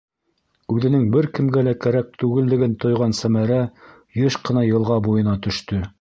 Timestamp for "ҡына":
4.49-4.69